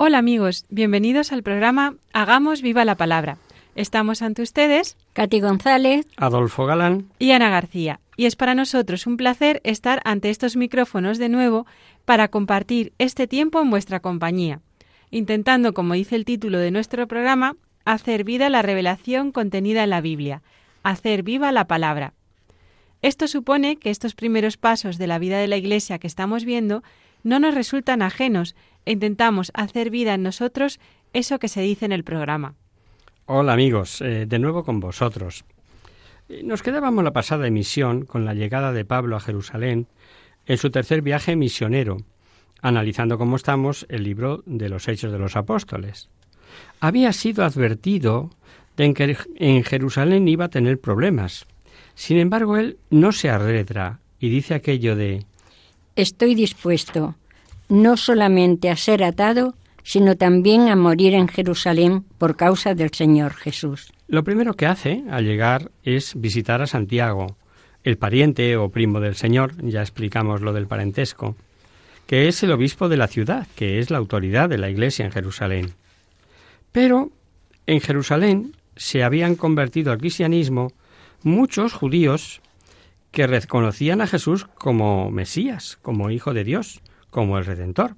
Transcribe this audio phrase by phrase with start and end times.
[0.00, 3.36] Hola amigos, bienvenidos al programa Hagamos viva la palabra.
[3.74, 7.08] Estamos ante ustedes Katy González, Adolfo Galán.
[7.18, 11.66] y Ana García, y es para nosotros un placer estar ante estos micrófonos de nuevo
[12.04, 14.60] para compartir este tiempo en vuestra compañía,
[15.10, 20.00] intentando, como dice el título de nuestro programa, hacer vida la revelación contenida en la
[20.00, 20.42] Biblia,
[20.84, 22.14] hacer viva la palabra.
[23.02, 26.84] Esto supone que estos primeros pasos de la vida de la Iglesia que estamos viendo
[27.24, 28.54] no nos resultan ajenos
[28.90, 30.80] intentamos hacer vida en nosotros
[31.12, 32.54] eso que se dice en el programa.
[33.26, 35.44] Hola amigos, eh, de nuevo con vosotros.
[36.42, 39.86] Nos quedábamos la pasada emisión con la llegada de Pablo a Jerusalén
[40.46, 41.98] en su tercer viaje misionero,
[42.60, 46.08] analizando cómo estamos el libro de los Hechos de los Apóstoles.
[46.80, 48.30] Había sido advertido
[48.76, 51.46] de que en Jerusalén iba a tener problemas.
[51.94, 55.24] Sin embargo, él no se arredra y dice aquello de
[55.96, 57.16] estoy dispuesto
[57.68, 63.34] no solamente a ser atado, sino también a morir en Jerusalén por causa del Señor
[63.34, 63.92] Jesús.
[64.06, 67.36] Lo primero que hace al llegar es visitar a Santiago,
[67.84, 71.36] el pariente o primo del Señor, ya explicamos lo del parentesco,
[72.06, 75.12] que es el obispo de la ciudad, que es la autoridad de la Iglesia en
[75.12, 75.72] Jerusalén.
[76.72, 77.10] Pero
[77.66, 80.72] en Jerusalén se habían convertido al cristianismo
[81.22, 82.40] muchos judíos
[83.10, 86.80] que reconocían a Jesús como Mesías, como Hijo de Dios,
[87.10, 87.96] como el Redentor.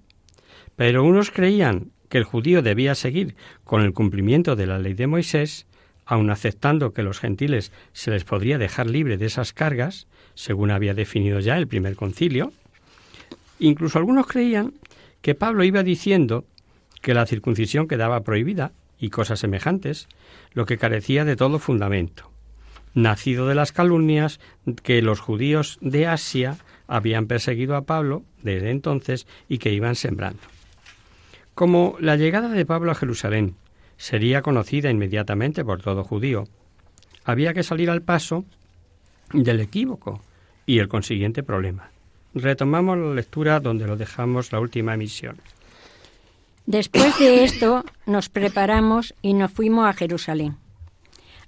[0.77, 5.07] Pero unos creían que el judío debía seguir con el cumplimiento de la ley de
[5.07, 5.67] Moisés,
[6.05, 10.93] aun aceptando que los gentiles se les podría dejar libre de esas cargas, según había
[10.93, 12.53] definido ya el primer concilio.
[13.59, 14.75] Incluso algunos creían
[15.23, 16.45] que Pablo iba diciendo
[17.01, 20.09] que la circuncisión quedaba prohibida y cosas semejantes,
[20.53, 22.31] lo que carecía de todo fundamento,
[22.93, 24.41] nacido de las calumnias
[24.83, 26.59] que los judíos de Asia
[26.91, 30.43] habían perseguido a Pablo desde entonces y que iban sembrando.
[31.55, 33.55] Como la llegada de Pablo a Jerusalén
[33.97, 36.49] sería conocida inmediatamente por todo judío,
[37.25, 38.45] había que salir al paso
[39.33, 40.21] del equívoco
[40.67, 41.91] y el consiguiente problema.
[42.35, 45.37] Retomamos la lectura donde lo dejamos la última emisión.
[46.67, 50.57] Después de esto nos preparamos y nos fuimos a Jerusalén.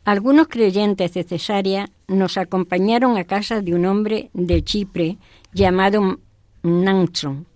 [0.04, 5.16] Algunos creyentes de Cesarea nos acompañaron a casa de un hombre de Chipre
[5.52, 6.18] llamado
[6.64, 7.46] Nanson,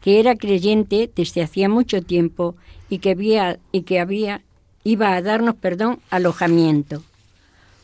[0.00, 2.56] que era creyente desde hacía mucho tiempo
[2.88, 4.42] y que había, y que había
[4.82, 7.04] iba a darnos, perdón, alojamiento.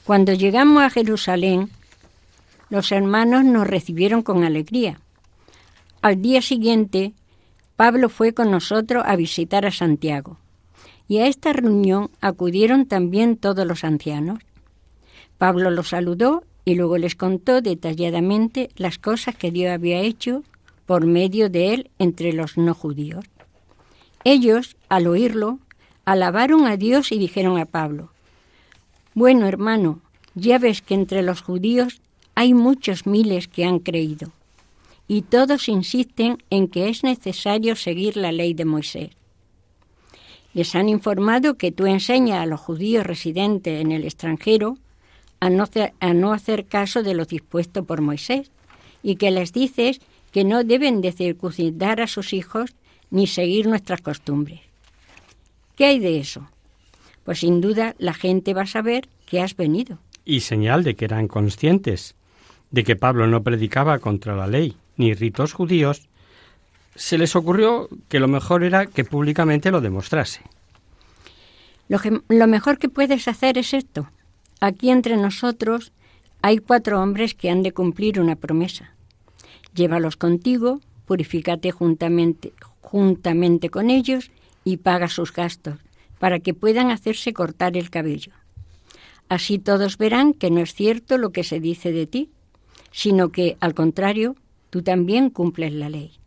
[0.03, 1.71] Cuando llegamos a Jerusalén,
[2.71, 5.01] los hermanos nos recibieron con alegría.
[6.03, 7.13] Al día siguiente,
[7.77, 10.39] Pablo fue con nosotros a visitar a Santiago
[11.09, 14.39] y a esta reunión acudieron también todos los ancianos.
[15.39, 20.45] Pablo los saludó y luego les contó detalladamente las cosas que Dios había hecho
[20.85, 23.25] por medio de él entre los no judíos.
[24.25, 25.59] Ellos, al oírlo,
[26.05, 28.11] alabaron a Dios y dijeron a Pablo,
[29.15, 30.01] Bueno, hermano,
[30.35, 32.01] ya ves que entre los judíos
[32.35, 34.33] hay muchos miles que han creído,
[35.07, 39.18] y todos insisten en que es necesario seguir la ley de Moisés.
[40.55, 44.77] Les han informado que tú enseñas a los judíos residentes en el extranjero
[45.41, 45.65] a no,
[46.01, 48.51] a no hacer caso de lo dispuesto por Moisés
[49.03, 50.01] y que les dices
[50.33, 52.75] que no deben de circuncidar a sus hijos
[53.11, 54.61] ni seguir nuestras costumbres.
[55.77, 56.49] ¿Qué hay de eso?
[57.25, 59.99] Pues sin duda la gente va a saber que has venido.
[60.25, 62.17] Y señal de que eran conscientes
[62.71, 66.08] de que Pablo no predicaba contra la ley ni ritos judíos,
[66.99, 70.41] se les ocurrió que lo mejor era que públicamente lo demostrase.
[71.87, 74.11] Lo, mejor que puedes hacer es esto.
[74.61, 75.93] Aquí entre nosotros
[76.43, 78.95] hay cuatro hombres que han de cumplir una promesa.
[79.75, 84.33] Llévalos contigo, purifícate juntamente, juntamente con ellos
[84.65, 85.79] y paga sus gastos,
[86.19, 88.33] para que puedan hacerse cortar el cabello.
[89.29, 92.31] Así todos verán que no es cierto lo que se dice de ti,
[92.91, 94.35] sino que, al contrario,
[94.71, 96.19] tú también cumples la ley.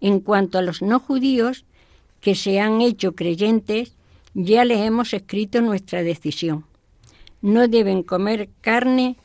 [0.00, 1.64] En cuanto a los no judíos
[2.20, 3.92] que se han hecho creyentes,
[4.34, 6.64] ya les hemos escrito nuestra decisión.
[7.42, 9.16] No deben comer carne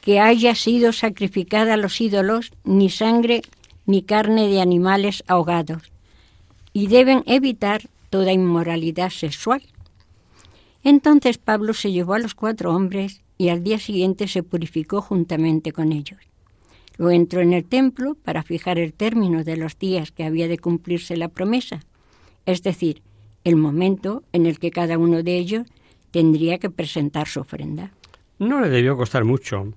[0.00, 3.42] que haya sido sacrificada a los ídolos, ni sangre
[3.86, 5.90] ni carne de animales ahogados,
[6.72, 9.62] y deben evitar toda inmoralidad sexual.
[10.84, 15.72] Entonces Pablo se llevó a los cuatro hombres y al día siguiente se purificó juntamente
[15.72, 16.18] con ellos.
[16.98, 20.58] Luego entró en el templo para fijar el término de los días que había de
[20.58, 21.80] cumplirse la promesa,
[22.44, 23.02] es decir,
[23.44, 25.66] el momento en el que cada uno de ellos
[26.10, 27.92] tendría que presentar su ofrenda.
[28.38, 29.72] No le debió costar mucho.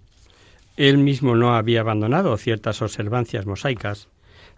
[0.77, 4.07] Él mismo no había abandonado ciertas observancias mosaicas,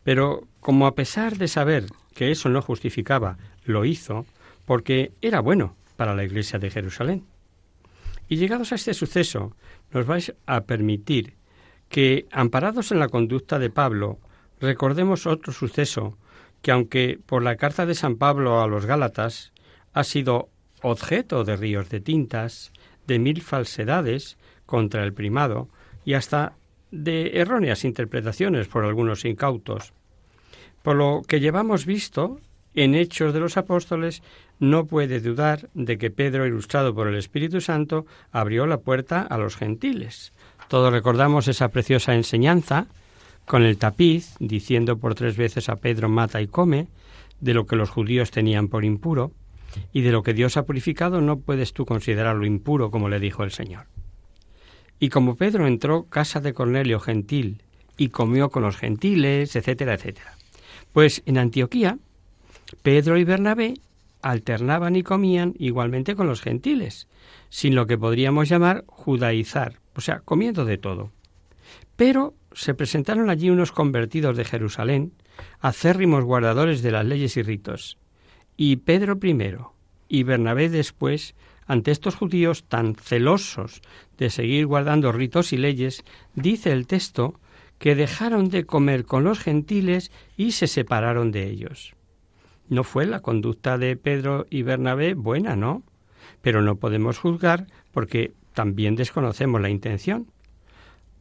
[0.04, 4.26] pero como a pesar de saber que eso no justificaba, lo hizo
[4.66, 7.26] porque era bueno para la Iglesia de Jerusalén.
[8.30, 9.56] Y llegados a este suceso,
[9.92, 11.34] nos vais a permitir
[11.90, 14.20] que, amparados en la conducta de Pablo,
[14.60, 16.18] recordemos otro suceso
[16.62, 19.54] que, aunque por la carta de San Pablo a los Gálatas
[19.94, 20.50] ha sido
[20.82, 22.72] objeto de ríos de tintas,
[23.08, 25.70] de mil falsedades contra el primado
[26.06, 26.54] y hasta
[26.92, 29.94] de erróneas interpretaciones por algunos incautos.
[30.84, 32.40] Por lo que llevamos visto
[32.76, 34.22] en Hechos de los Apóstoles,
[34.60, 39.38] no puede dudar de que Pedro, ilustrado por el Espíritu Santo, abrió la puerta a
[39.38, 40.34] los gentiles.
[40.74, 42.88] Todos recordamos esa preciosa enseñanza
[43.46, 46.88] con el tapiz, diciendo por tres veces a Pedro mata y come,
[47.40, 49.34] de lo que los judíos tenían por impuro,
[49.92, 53.44] y de lo que Dios ha purificado no puedes tú considerarlo impuro, como le dijo
[53.44, 53.86] el Señor.
[54.98, 57.62] Y como Pedro entró casa de Cornelio gentil
[57.96, 60.34] y comió con los gentiles, etcétera, etcétera.
[60.92, 62.00] Pues en Antioquía,
[62.82, 63.76] Pedro y Bernabé
[64.24, 67.08] alternaban y comían igualmente con los gentiles,
[67.50, 71.12] sin lo que podríamos llamar judaizar, o sea, comiendo de todo.
[71.96, 75.14] Pero se presentaron allí unos convertidos de Jerusalén,
[75.60, 77.98] acérrimos guardadores de las leyes y ritos,
[78.58, 79.74] y Pedro primero
[80.08, 81.36] y Bernabé después,
[81.66, 83.82] ante estos judíos tan celosos
[84.18, 86.04] de seguir guardando ritos y leyes,
[86.36, 87.40] dice el texto
[87.80, 91.96] que dejaron de comer con los gentiles y se separaron de ellos.
[92.74, 95.84] No fue la conducta de Pedro y Bernabé buena, ¿no?
[96.42, 100.26] Pero no podemos juzgar porque también desconocemos la intención.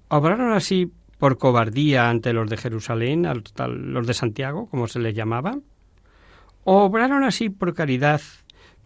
[0.09, 3.29] ¿Obraron así por cobardía ante los de Jerusalén,
[3.67, 5.59] los de Santiago, como se les llamaba?
[6.65, 8.23] ¿O obraron así por caridad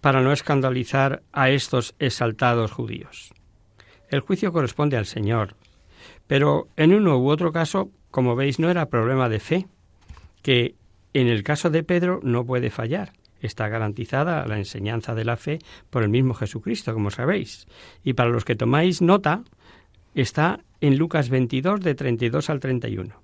[0.01, 3.33] para no escandalizar a estos exaltados judíos?
[4.11, 5.55] El juicio corresponde al Señor,
[6.27, 9.69] pero en uno u otro caso, como veis, no era problema de fe,
[10.43, 10.75] que
[11.21, 13.13] en el caso de Pedro no puede fallar.
[13.41, 15.59] Está garantizada la enseñanza de la fe
[15.91, 17.67] por el mismo Jesucristo, como sabéis.
[18.05, 19.43] Y para los que tomáis nota,
[20.15, 23.15] está en Lucas 22 de 32 al 31.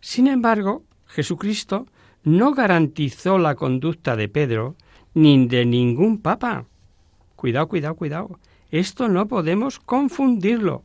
[0.00, 1.86] Sin embargo, Jesucristo
[2.22, 4.76] no garantizó la conducta de Pedro
[5.14, 6.66] ni de ningún papa.
[7.36, 8.40] Cuidado, cuidado, cuidado.
[8.70, 10.84] Esto no podemos confundirlo.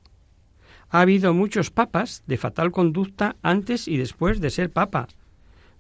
[0.90, 5.08] Ha habido muchos papas de fatal conducta antes y después de ser papa.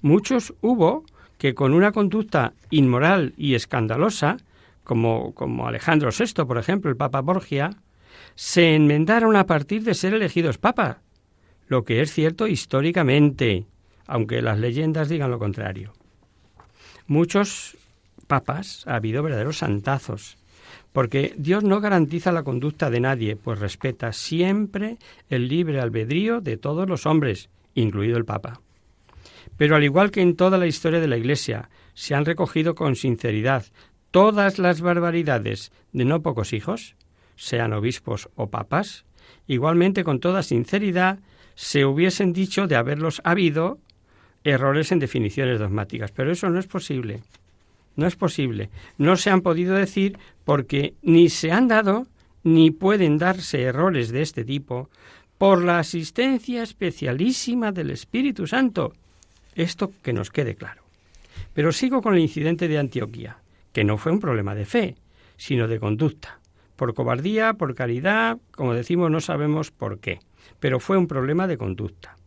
[0.06, 1.04] Muchos hubo
[1.40, 4.38] que con una conducta inmoral y escandalosa,
[4.84, 7.72] como, como Alejandro VI, por ejemplo, el Papa Borgia,
[8.36, 11.00] se enmendaron a partir de ser elegidos papa,
[11.66, 13.66] lo que es cierto históricamente,
[14.06, 15.94] aunque las leyendas digan lo contrario.
[17.08, 17.76] Muchos
[18.28, 20.38] papas ha habido verdaderos santazos,
[20.94, 25.00] porque Dios no garantiza la conducta de nadie, pues respeta siempre
[25.32, 28.62] el libre albedrío de todos los hombres, incluido el Papa.
[29.58, 32.96] Pero al igual que en toda la historia de la Iglesia, se han recogido con
[32.96, 33.66] sinceridad
[34.12, 36.96] todas las barbaridades de no pocos hijos,
[37.36, 39.06] sean obispos o papas,
[39.48, 41.20] igualmente con toda sinceridad
[41.56, 43.80] se hubiesen dicho de haberlos habido
[44.44, 46.12] errores en definiciones dogmáticas.
[46.12, 47.22] Pero eso no es posible.
[47.96, 48.70] No es posible.
[48.98, 52.08] No se han podido decir porque ni se han dado
[52.44, 54.90] ni pueden darse errores de este tipo
[55.38, 58.94] por la asistencia especialísima del Espíritu Santo
[59.56, 60.84] esto que nos quede claro.
[61.54, 63.38] Pero sigo con el incidente de Antioquía,
[63.72, 64.96] que no fue un problema de fe,
[65.38, 66.40] sino de conducta.
[66.76, 70.20] Por cobardía, por caridad, como decimos, no sabemos por qué,
[70.60, 72.18] pero fue un problema de conducta.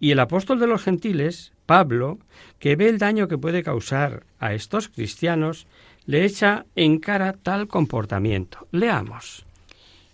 [0.00, 2.18] Y el apóstol de los gentiles, Pablo,
[2.58, 5.66] que ve el daño que puede causar a estos cristianos,
[6.06, 8.66] le echa en cara tal comportamiento.
[8.70, 9.44] Leamos.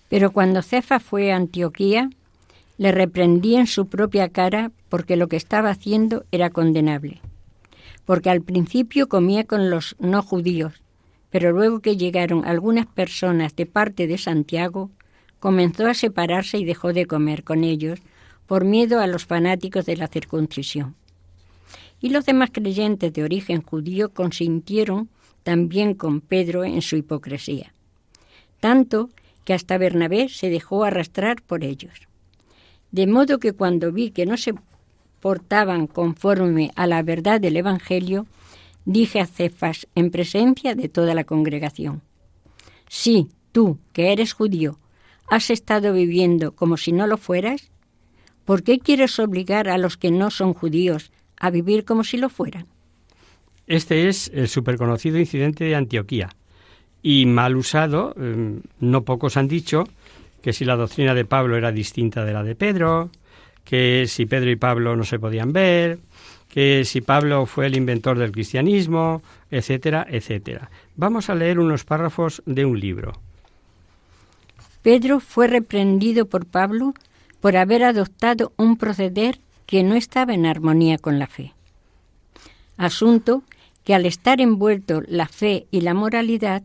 [0.08, 2.10] Pero cuando Cefa fue a Antioquía,
[2.78, 7.20] le reprendí en su propia cara porque lo que estaba haciendo era condenable.
[8.04, 10.82] porque al principio comía con los no judíos,
[11.30, 14.90] pero luego que llegaron algunas personas de parte de Santiago,
[15.40, 18.00] comenzó a separarse y dejó de comer con ellos
[18.46, 20.94] por miedo a los fanáticos de la circuncisión.
[22.00, 25.08] Y los demás creyentes de origen judío consintieron
[25.42, 27.72] también con Pedro en su hipocresía,
[28.60, 29.10] tanto
[29.44, 31.94] que hasta Bernabé se dejó arrastrar por ellos.
[32.94, 34.54] De modo que cuando vi que no se
[35.18, 38.24] portaban conforme a la verdad del Evangelio,
[38.84, 42.02] dije a Cefas en presencia de toda la congregación,
[42.88, 44.78] Si tú, que eres judío,
[45.28, 47.72] has estado viviendo como si no lo fueras,
[48.44, 52.28] ¿por qué quieres obligar a los que no son judíos a vivir como si lo
[52.28, 52.68] fueran?
[53.66, 56.28] Este es el superconocido incidente de Antioquía.
[57.02, 59.82] Y mal usado, em, no pocos han dicho
[60.44, 63.08] que si la doctrina de Pablo era distinta de la de Pedro,
[63.64, 66.00] que si Pedro y Pablo no se podían ver,
[66.50, 70.70] que si Pablo fue el inventor del cristianismo, etcétera, etcétera.
[70.96, 73.12] Vamos a leer unos párrafos de un libro.
[74.82, 76.92] Pedro fue reprendido por Pablo
[77.40, 81.54] por haber adoptado un proceder que no estaba en armonía con la fe.
[82.76, 83.44] Asunto
[83.82, 86.62] que al estar envuelto la fe y la moralidad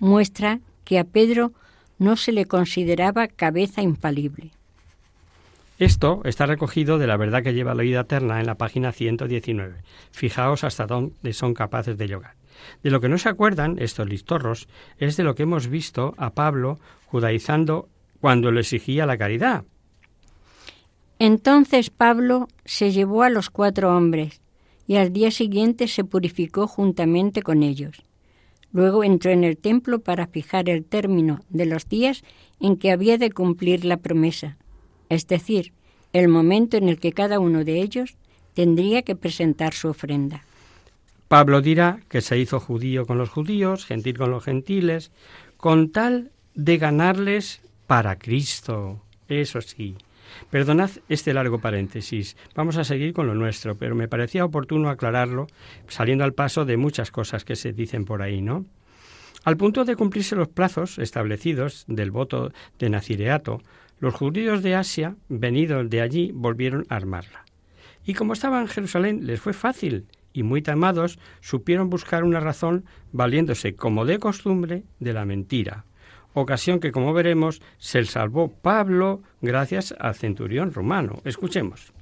[0.00, 1.52] muestra que a Pedro
[1.98, 4.50] no se le consideraba cabeza infalible.
[5.78, 9.82] Esto está recogido de la verdad que lleva la vida eterna en la página 119.
[10.12, 12.34] Fijaos hasta dónde son capaces de llegar.
[12.82, 14.68] De lo que no se acuerdan estos listorros
[14.98, 17.88] es de lo que hemos visto a Pablo judaizando
[18.20, 19.64] cuando le exigía la caridad.
[21.18, 24.40] Entonces Pablo se llevó a los cuatro hombres
[24.86, 28.02] y al día siguiente se purificó juntamente con ellos.
[28.72, 32.22] Luego entró en el templo para fijar el término de los días
[32.60, 34.56] en que había de cumplir la promesa,
[35.08, 35.72] es decir,
[36.12, 38.16] el momento en el que cada uno de ellos
[38.54, 40.44] tendría que presentar su ofrenda.
[41.28, 45.10] Pablo dirá que se hizo judío con los judíos, gentil con los gentiles,
[45.56, 49.00] con tal de ganarles para Cristo.
[49.28, 49.96] Eso sí,
[50.50, 52.36] Perdonad este largo paréntesis.
[52.54, 55.46] Vamos a seguir con lo nuestro, pero me parecía oportuno aclararlo,
[55.88, 58.66] saliendo al paso de muchas cosas que se dicen por ahí, ¿no?
[59.44, 63.60] Al punto de cumplirse los plazos establecidos del voto de Nacireato,
[63.98, 67.44] los judíos de Asia, venidos de allí, volvieron a armarla.
[68.04, 72.84] Y como estaban en Jerusalén, les fue fácil, y muy tamados, supieron buscar una razón
[73.12, 75.84] valiéndose, como de costumbre, de la mentira,
[76.34, 81.20] ocasión que, como veremos, se salvó Pablo gracias al centurión romano.
[81.24, 81.92] Escuchemos.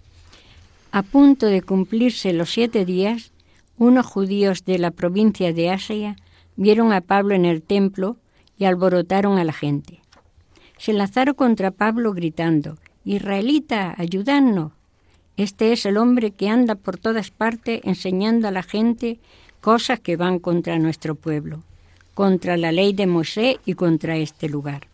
[0.92, 3.32] A punto de cumplirse los siete días,
[3.78, 6.16] unos judíos de la provincia de Asia
[6.56, 8.16] vieron a Pablo en el templo
[8.58, 10.00] y alborotaron a la gente.
[10.78, 14.72] Se lanzaron contra Pablo gritando, Israelita, ayudadnos.
[15.36, 19.18] Este es el hombre que anda por todas partes enseñando a la gente
[19.60, 21.62] cosas que van contra nuestro pueblo
[22.20, 24.88] contra la ley de Moisés y contra este lugar.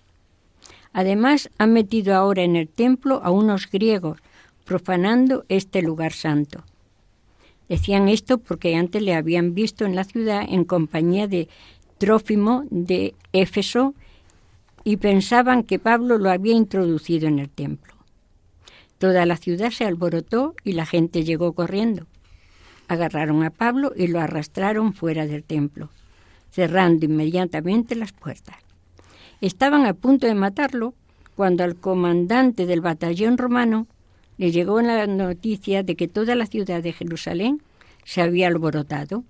[0.92, 4.21] Además, han metido ahora en el templo a unos griegos,
[4.64, 6.62] profanando este lugar santo.
[7.68, 11.49] Decían esto porque antes le habían visto en la ciudad en compañía de
[11.99, 13.95] Trófimo de Éfeso
[14.85, 17.92] y pensaban que Pablo lo había introducido en el templo.
[18.99, 22.06] Toda la ciudad se alborotó y la gente llegó corriendo.
[22.87, 25.90] Agarraron a Pablo y lo arrastraron fuera del templo
[26.57, 28.57] cerrando inmediatamente las puertas.
[29.43, 30.95] Estaban a punto de matarlo
[31.37, 33.87] cuando al comandante del batallón romano
[34.39, 37.61] le llegó la noticia de que toda la ciudad de Jerusalén
[38.05, 39.23] se había alborotado.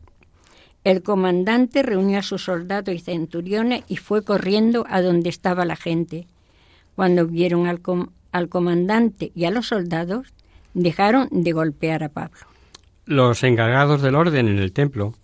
[0.84, 5.74] El comandante reunió a sus soldados y centuriones y fue corriendo a donde estaba la
[5.74, 6.28] gente.
[6.94, 10.32] Cuando vieron al, comandante y a los soldados,
[10.74, 12.46] dejaron de golpear a Pablo.
[13.04, 15.14] Los encargados del orden en el templo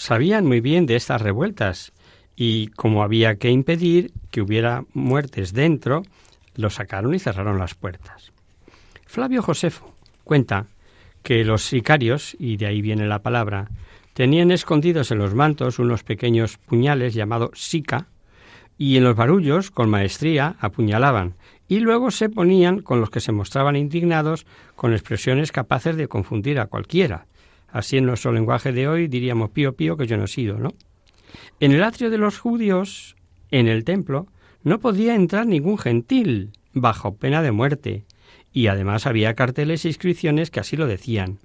[0.00, 1.92] sabían muy bien de estas revueltas
[2.34, 6.04] y como había que impedir que hubiera muertes dentro,
[6.56, 8.32] lo sacaron y cerraron las puertas.
[9.06, 10.64] Flavio Josefo cuenta
[11.22, 13.68] que los sicarios, y de ahí viene la palabra,
[14.14, 18.06] tenían escondidos en los mantos unos pequeños puñales llamados sica,
[18.78, 21.34] y en los barullos, con maestría, apuñalaban,
[21.68, 26.58] y luego se ponían con los que se mostraban indignados con expresiones capaces de confundir
[26.58, 27.26] a cualquiera,
[27.72, 30.74] Así en nuestro lenguaje de hoy diríamos pío pío que yo no he sido, ¿no?
[31.60, 33.16] En el atrio de los judíos,
[33.50, 34.26] en el templo,
[34.62, 38.04] no podía entrar ningún gentil, bajo pena de muerte,
[38.52, 41.38] y además había carteles e inscripciones que así lo decían.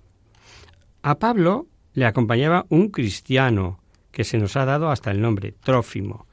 [1.01, 3.79] A Pablo le acompañaba un cristiano,
[4.11, 6.25] que se nos ha dado hasta el nombre, Trófimo,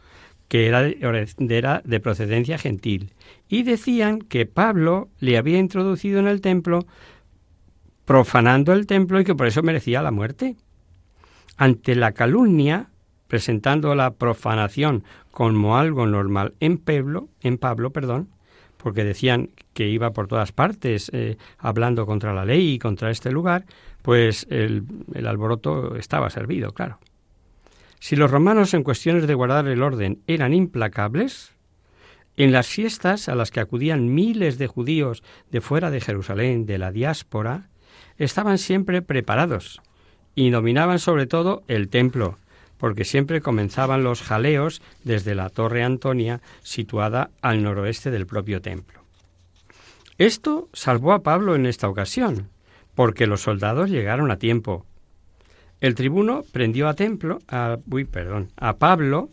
[0.48, 3.12] que era de procedencia gentil,
[3.48, 6.86] y decían que Pablo le había introducido en el templo
[8.12, 10.56] profanando el templo y que por eso merecía la muerte.
[11.56, 12.90] Ante la calumnia,
[13.26, 18.28] presentando la profanación como algo normal en Pablo, en Pablo, perdón,
[18.76, 23.32] porque decían que iba por todas partes eh, hablando contra la ley y contra este
[23.32, 23.64] lugar,
[24.02, 26.98] pues el, el alboroto estaba servido, claro.
[27.98, 31.54] Si los romanos en cuestiones de guardar el orden eran implacables,
[32.36, 36.76] en las fiestas a las que acudían miles de judíos de fuera de Jerusalén, de
[36.76, 37.70] la diáspora,
[38.24, 39.80] estaban siempre preparados
[40.34, 42.38] y dominaban sobre todo el templo,
[42.78, 49.02] porque siempre comenzaban los jaleos desde la Torre Antonia, situada al noroeste del propio templo.
[50.18, 52.48] Esto salvó a Pablo en esta ocasión,
[52.94, 54.86] porque los soldados llegaron a tiempo.
[55.80, 59.30] El tribuno prendió a templo, a, uy, perdón, a Pablo,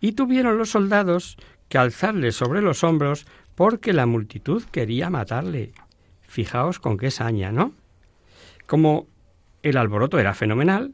[0.00, 1.36] y tuvieron los soldados
[1.68, 5.72] que alzarle sobre los hombros porque la multitud quería matarle.
[6.22, 7.72] Fijaos con qué saña, ¿no?
[8.66, 9.06] Como
[9.62, 10.92] el alboroto era fenomenal,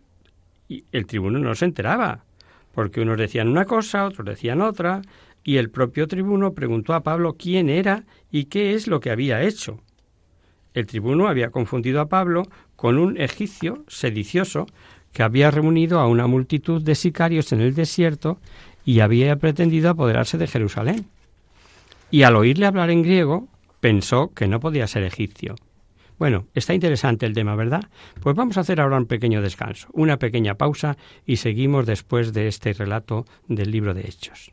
[0.69, 2.25] y el tribuno no se enteraba,
[2.73, 5.03] porque unos decían una cosa, otros decían otra,
[5.43, 9.43] y el propio tribuno preguntó a Pablo quién era y qué es lo que había
[9.43, 9.81] hecho.
[10.75, 12.45] El tribuno había confundido a Pablo
[12.77, 14.67] con un egipcio sedicioso
[15.12, 18.39] que había reunido a una multitud de sicarios en el desierto
[18.85, 21.07] y había pretendido apoderarse de Jerusalén.
[22.11, 23.49] Y al oírle hablar en griego,
[23.81, 25.57] pensó que no podía ser egipcio.
[26.21, 27.89] Bueno, está interesante el tema, ¿verdad?
[28.21, 32.47] Pues vamos a hacer ahora un pequeño descanso, una pequeña pausa y seguimos después de
[32.47, 34.53] este relato del libro de Hechos.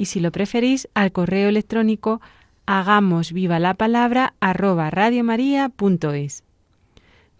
[0.00, 2.22] Y si lo preferís, al correo electrónico
[2.64, 4.90] hagamos viva la palabra arroba.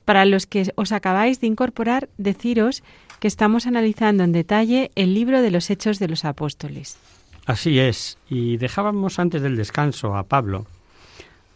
[0.04, 2.82] Para los que os acabáis de incorporar, deciros
[3.18, 6.98] que estamos analizando en detalle el libro de los Hechos de los Apóstoles.
[7.46, 10.66] Así es, y dejábamos antes del descanso a Pablo,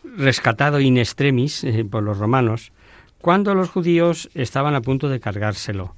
[0.04, 2.72] rescatado in extremis eh, por los romanos,
[3.20, 5.94] cuando los judíos estaban a punto de cargárselo,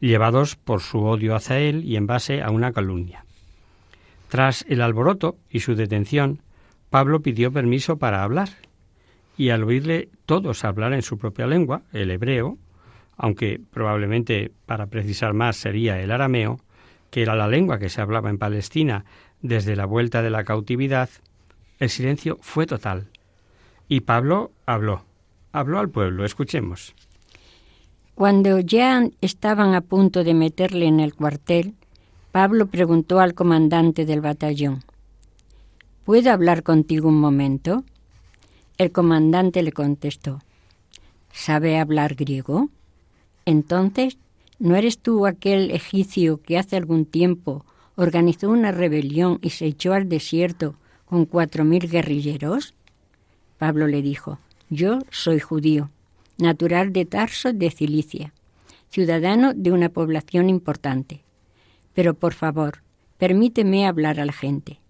[0.00, 3.24] llevados por su odio hacia él y en base a una calumnia.
[4.32, 6.40] Tras el alboroto y su detención,
[6.88, 8.48] Pablo pidió permiso para hablar,
[9.36, 12.56] y al oírle todos hablar en su propia lengua, el hebreo,
[13.18, 16.60] aunque probablemente para precisar más sería el arameo,
[17.10, 19.04] que era la lengua que se hablaba en Palestina
[19.42, 21.10] desde la vuelta de la cautividad,
[21.78, 23.08] el silencio fue total.
[23.86, 25.04] Y Pablo habló,
[25.52, 26.94] habló al pueblo, escuchemos.
[28.14, 31.74] Cuando ya estaban a punto de meterle en el cuartel,
[32.32, 34.82] Pablo preguntó al comandante del batallón,
[36.06, 37.84] ¿Puedo hablar contigo un momento?
[38.78, 40.40] El comandante le contestó,
[41.30, 42.70] ¿sabe hablar griego?
[43.44, 44.16] Entonces,
[44.58, 47.66] ¿no eres tú aquel egipcio que hace algún tiempo
[47.96, 52.72] organizó una rebelión y se echó al desierto con cuatro mil guerrilleros?
[53.58, 54.38] Pablo le dijo,
[54.70, 55.90] yo soy judío,
[56.38, 58.32] natural de Tarso de Cilicia,
[58.88, 61.21] ciudadano de una población importante.
[61.94, 62.82] Pero por favor,
[63.18, 64.80] permíteme hablar a la gente.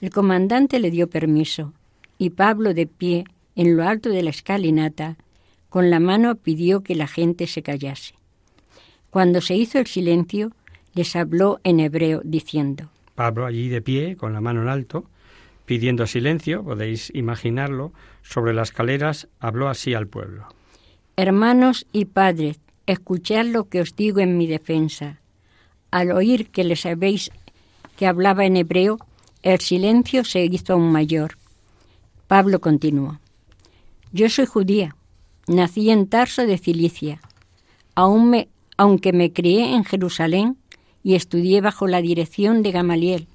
[0.00, 1.72] El comandante le dio permiso
[2.18, 5.16] y Pablo de pie en lo alto de la escalinata
[5.72, 8.14] con la mano pidió que la gente se callase.
[9.08, 10.52] Cuando se hizo el silencio,
[10.94, 15.06] les habló en hebreo diciendo, Pablo allí de pie, con la mano en alto,
[15.64, 20.46] pidiendo silencio, podéis imaginarlo, sobre las escaleras habló así al pueblo.
[21.16, 25.21] Hermanos y padres, escuchad lo que os digo en mi defensa.
[25.92, 27.30] Al oír que les sabéis
[27.96, 28.98] que hablaba en hebreo,
[29.42, 31.36] el silencio se hizo aún mayor.
[32.26, 33.20] Pablo continuó.
[34.10, 34.96] Yo soy judía,
[35.46, 37.20] Nací en Tarso de Cilicia.
[37.94, 40.56] me, aunque me crié en Jerusalén
[41.02, 43.26] y estudié bajo la dirección de Gamaliel,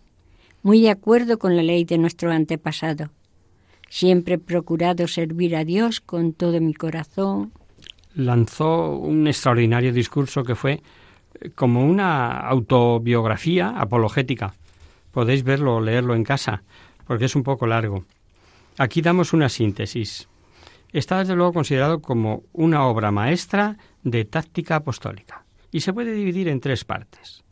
[0.63, 3.11] muy de acuerdo con la ley de nuestro antepasado.
[3.87, 7.51] Siempre he procurado servir a Dios con todo mi corazón.
[8.15, 10.81] Lanzó un extraordinario discurso que fue
[11.55, 14.53] como una autobiografía apologética.
[15.11, 16.63] Podéis verlo leerlo en casa,
[17.05, 18.05] porque es un poco largo.
[18.77, 20.27] Aquí damos una síntesis
[20.93, 26.47] está desde luego considerado como una obra maestra de táctica apostólica y se puede dividir
[26.47, 27.43] en tres partes.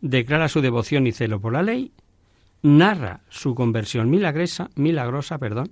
[0.00, 1.92] Declara su devoción y celo por la ley,
[2.62, 5.70] narra su conversión milagrosa, milagrosa perdón,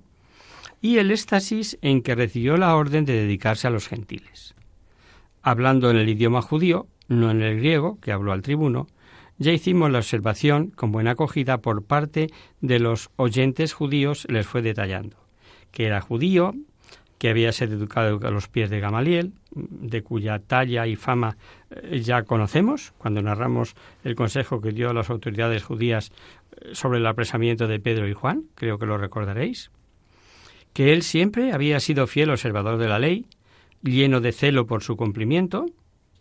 [0.80, 4.54] y el éxtasis en que recibió la orden de dedicarse a los gentiles.
[5.42, 6.86] Hablando en el idioma judío,
[7.20, 8.86] no en el griego, que habló al tribuno,
[9.38, 12.28] ya hicimos la observación con buena acogida por parte
[12.60, 15.22] de los oyentes judíos, les fue detallando
[15.72, 16.54] que era judío,
[17.18, 21.36] que había sido educado a los pies de Gamaliel, de cuya talla y fama
[21.70, 26.12] eh, ya conocemos cuando narramos el consejo que dio a las autoridades judías
[26.60, 29.70] eh, sobre el apresamiento de Pedro y Juan, creo que lo recordaréis,
[30.72, 33.26] que él siempre había sido fiel observador de la ley,
[33.82, 35.66] lleno de celo por su cumplimiento,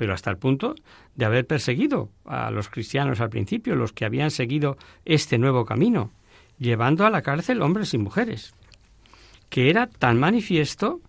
[0.02, 0.74] pero hasta el punto
[1.14, 6.12] de haber perseguido a los cristianos al principio, los que habían seguido este nuevo camino,
[6.58, 8.56] llevando a la cárcel hombres y mujeres
[9.50, 11.02] que era tan manifiesto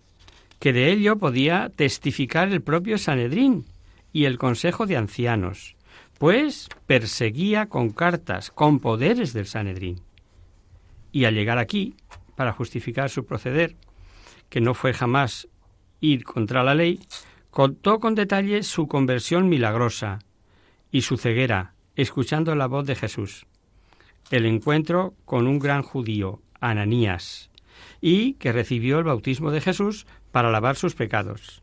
[0.59, 3.65] que de ello podía testificar el propio Sanedrín
[4.11, 5.75] y el Consejo de Ancianos,
[6.19, 10.01] pues perseguía con cartas, con poderes del Sanedrín.
[11.11, 11.95] Y al llegar aquí,
[12.35, 13.75] para justificar su proceder,
[14.51, 15.47] que no fue jamás
[15.99, 16.99] ir contra la ley,
[17.53, 20.17] contó con detalle su conversión milagrosa
[20.91, 23.45] y su ceguera, escuchando la voz de Jesús.
[24.31, 27.51] El encuentro con un gran judío, Ananías,
[28.01, 31.61] y que recibió el bautismo de Jesús para lavar sus pecados.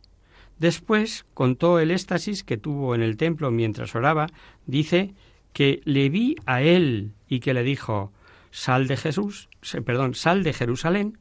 [0.61, 4.29] Después contó el éxtasis que tuvo en el templo mientras oraba,
[4.67, 5.13] dice
[5.53, 8.13] que le vi a él y que le dijo,
[8.53, 9.49] sal de Jesús,
[9.85, 11.19] perdón, sal de Jerusalén,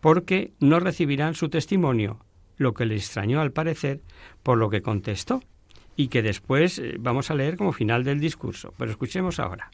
[0.00, 2.23] porque no recibirán su testimonio,
[2.56, 4.00] lo que le extrañó al parecer
[4.42, 5.42] por lo que contestó,
[5.96, 9.70] y que después eh, vamos a leer como final del discurso, pero escuchemos ahora.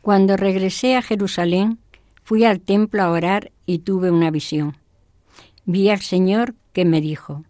[0.00, 1.78] Cuando regresé a Jerusalén,
[2.22, 4.76] fui al templo a orar y tuve una visión.
[5.64, 7.44] Vi al Señor que me dijo,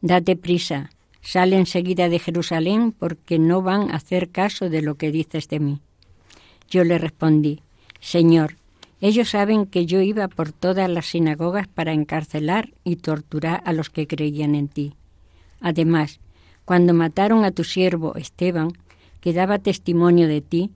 [0.00, 0.90] Date prisa,
[1.22, 5.60] sale enseguida de Jerusalén porque no van a hacer caso de lo que dices de
[5.60, 5.80] mí.
[6.68, 7.62] Yo le respondí,
[8.00, 8.56] Señor,
[9.00, 13.90] ellos saben que yo iba por todas las sinagogas para encarcelar y torturar a los
[13.90, 14.94] que creían en ti.
[15.60, 16.20] Además,
[16.64, 18.72] cuando mataron a tu siervo Esteban,
[19.20, 20.70] que daba testimonio de ti,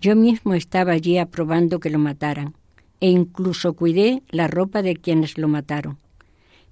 [0.00, 2.54] yo mismo estaba allí aprobando que lo mataran,
[3.00, 5.98] e incluso cuidé la ropa de quienes lo mataron.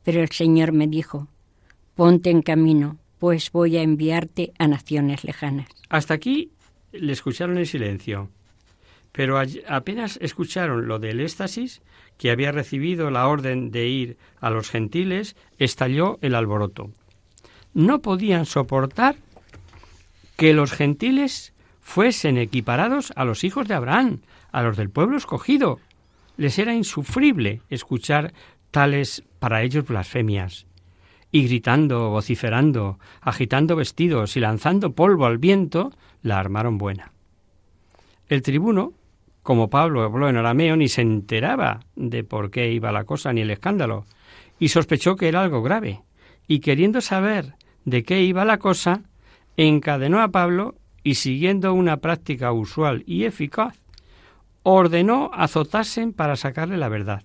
[0.05, 1.29] Pero el Señor me dijo,
[1.95, 5.69] ponte en camino, pues voy a enviarte a naciones lejanas.
[5.89, 6.51] Hasta aquí
[6.93, 8.31] le escucharon en silencio,
[9.13, 11.83] pero apenas escucharon lo del éxtasis,
[12.17, 16.91] que había recibido la orden de ir a los gentiles, estalló el alboroto.
[17.75, 19.17] No podían soportar
[20.37, 24.21] que los gentiles fuesen equiparados a los hijos de Abraham,
[24.51, 25.79] a los del pueblo escogido.
[26.37, 28.33] Les era insufrible escuchar
[28.71, 30.67] tales para ellos blasfemias.
[31.31, 37.13] Y gritando, vociferando, agitando vestidos y lanzando polvo al viento, la armaron buena.
[38.29, 38.93] El tribuno,
[39.43, 43.41] como Pablo habló en arameo, ni se enteraba de por qué iba la cosa ni
[43.41, 44.05] el escándalo,
[44.59, 46.03] y sospechó que era algo grave,
[46.47, 49.03] y queriendo saber de qué iba la cosa,
[49.57, 53.81] encadenó a Pablo y siguiendo una práctica usual y eficaz,
[54.63, 57.25] ordenó azotasen para sacarle la verdad.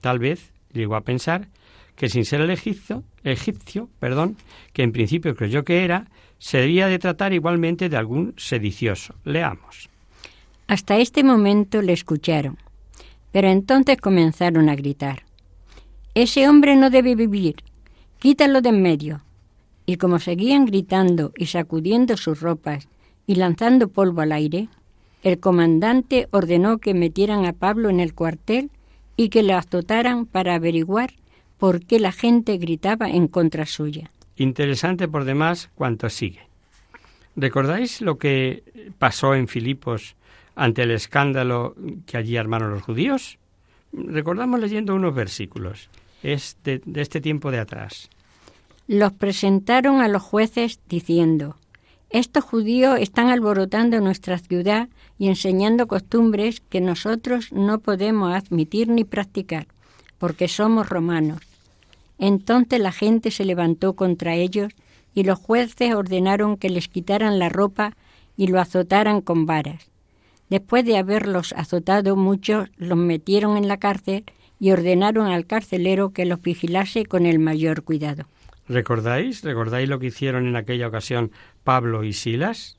[0.00, 1.48] Tal vez llegó a pensar
[1.96, 4.36] que sin ser el egipcio, egipcio perdón,
[4.72, 6.06] que en principio creyó que era,
[6.38, 9.14] se debía de tratar igualmente de algún sedicioso.
[9.24, 9.90] Leamos.
[10.68, 12.58] Hasta este momento le escucharon,
[13.32, 15.24] pero entonces comenzaron a gritar.
[16.14, 17.56] Ese hombre no debe vivir,
[18.18, 19.22] quítalo de en medio.
[19.86, 22.86] Y como seguían gritando y sacudiendo sus ropas
[23.26, 24.68] y lanzando polvo al aire,
[25.22, 28.70] el comandante ordenó que metieran a Pablo en el cuartel
[29.16, 31.14] y que le azotaran para averiguar
[31.56, 34.10] por qué la gente gritaba en contra suya.
[34.36, 36.40] Interesante por demás cuanto sigue.
[37.36, 40.14] ¿Recordáis lo que pasó en Filipos
[40.58, 43.38] ante el escándalo que allí armaron los judíos?
[43.92, 45.88] Recordamos leyendo unos versículos.
[46.22, 48.10] De este tiempo de atrás.
[48.88, 51.56] Los presentaron a los jueces diciendo,
[52.10, 59.04] estos judíos están alborotando nuestra ciudad y enseñando costumbres que nosotros no podemos admitir ni
[59.04, 59.68] practicar,
[60.18, 61.40] porque somos romanos.
[62.18, 64.72] Entonces la gente se levantó contra ellos
[65.14, 67.96] y los jueces ordenaron que les quitaran la ropa
[68.36, 69.86] y lo azotaran con varas.
[70.50, 74.24] Después de haberlos azotado muchos, los metieron en la cárcel
[74.58, 78.24] y ordenaron al carcelero que los vigilase con el mayor cuidado.
[78.68, 79.42] ¿Recordáis?
[79.44, 81.30] ¿Recordáis lo que hicieron en aquella ocasión
[81.64, 82.78] Pablo y Silas?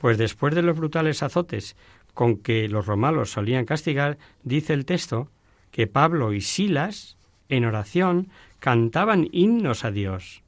[0.00, 1.76] Pues después de los brutales azotes
[2.12, 5.30] con que los romanos solían castigar, dice el texto
[5.70, 7.16] que Pablo y Silas,
[7.48, 8.28] en oración,
[8.60, 10.42] cantaban himnos a Dios.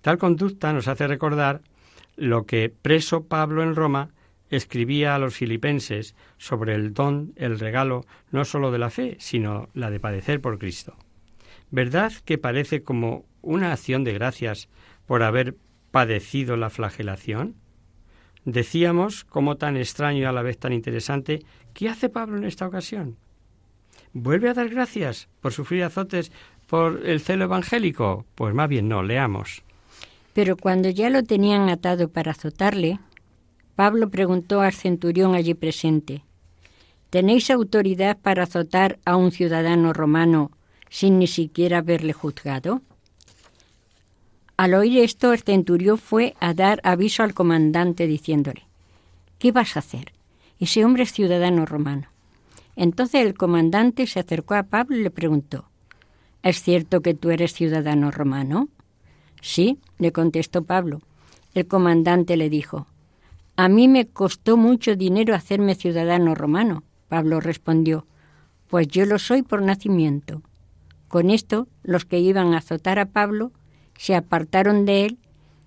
[0.00, 1.60] Tal conducta nos hace recordar
[2.16, 4.10] lo que preso Pablo en Roma
[4.50, 9.68] escribía a los filipenses sobre el don, el regalo, no sólo de la fe, sino
[9.74, 10.96] la de padecer por Cristo.
[11.70, 14.68] ¿Verdad que parece como una acción de gracias
[15.06, 15.56] por haber
[15.90, 17.54] padecido la flagelación?
[18.44, 22.66] Decíamos, como tan extraño y a la vez tan interesante, ¿qué hace Pablo en esta
[22.66, 23.16] ocasión?
[24.12, 26.32] ¿Vuelve a dar gracias por sufrir azotes
[26.66, 28.24] por el celo evangélico?
[28.34, 29.62] Pues más bien no, leamos.
[30.32, 32.98] Pero cuando ya lo tenían atado para azotarle,
[33.80, 36.22] Pablo preguntó al centurión allí presente,
[37.08, 40.50] ¿Tenéis autoridad para azotar a un ciudadano romano
[40.90, 42.82] sin ni siquiera haberle juzgado?
[44.58, 48.66] Al oír esto, el centurión fue a dar aviso al comandante diciéndole,
[49.38, 50.12] ¿qué vas a hacer?
[50.58, 52.08] Ese hombre es ciudadano romano.
[52.76, 55.70] Entonces el comandante se acercó a Pablo y le preguntó,
[56.42, 58.68] ¿Es cierto que tú eres ciudadano romano?
[59.40, 61.00] Sí, le contestó Pablo.
[61.54, 62.86] El comandante le dijo,
[63.60, 66.82] A mí me costó mucho dinero hacerme ciudadano romano.
[67.08, 68.06] Pablo respondió,
[68.68, 70.40] Pues yo lo soy por nacimiento.
[71.08, 73.52] Con esto, los que iban a azotar a Pablo
[73.98, 75.18] se apartaron de él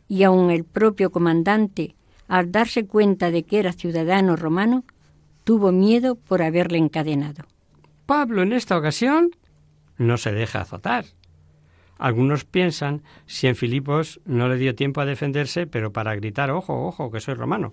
[0.08, 1.94] y aun el propio comandante,
[2.28, 4.86] al darse cuenta de que era ciudadano romano,
[5.44, 7.44] tuvo miedo por haberle encadenado.
[8.08, 9.30] Pablo en esta ocasión
[10.00, 11.06] no se deja azotar.
[12.00, 16.88] Algunos piensan si en Filipos no le dio tiempo a defenderse, pero para gritar ojo,
[16.88, 17.72] ojo, que soy romano.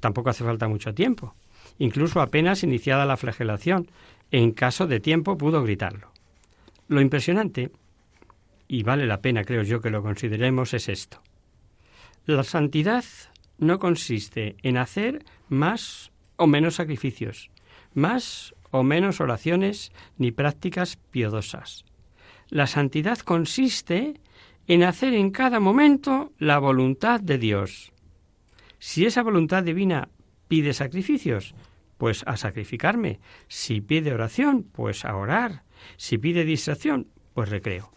[0.00, 1.34] Tampoco hace falta mucho tiempo.
[1.78, 3.90] Incluso apenas iniciada la flagelación,
[4.30, 6.12] en caso de tiempo pudo gritarlo.
[6.88, 7.70] Lo impresionante
[8.68, 11.22] y vale la pena, creo yo, que lo consideremos, es esto.
[12.24, 13.04] La santidad
[13.58, 17.50] no consiste en hacer más o menos sacrificios,
[17.94, 21.84] más o menos oraciones ni prácticas piadosas.
[22.48, 24.20] La santidad consiste
[24.66, 27.92] en hacer en cada momento la voluntad de Dios.
[28.78, 30.08] Si esa voluntad divina
[30.48, 31.54] pide sacrificios,
[31.98, 33.20] pues a sacrificarme.
[33.48, 35.62] Si pide oración, pues a orar.
[35.96, 37.90] Si pide distracción, pues recreo.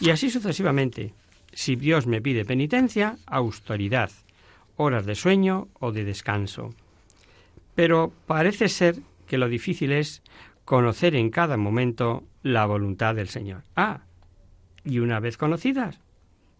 [0.00, 1.14] Y así sucesivamente.
[1.52, 4.10] Si Dios me pide penitencia, austeridad,
[4.76, 6.74] horas de sueño o de descanso.
[7.74, 10.22] Pero parece ser que lo difícil es
[10.64, 13.62] conocer en cada momento la voluntad del Señor.
[13.76, 14.02] Ah,
[14.84, 16.00] y una vez conocidas,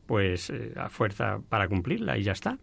[0.07, 2.59] pues eh, a fuerza para cumplirla y ya está.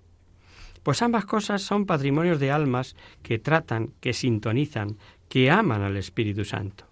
[0.83, 4.97] Pues ambas cosas son patrimonios de almas que tratan, que sintonizan,
[5.29, 6.85] que aman al Espíritu Santo.